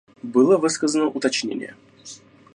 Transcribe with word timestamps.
Было 0.23 0.57
высказано 0.57 1.05
уточнение. 1.13 1.75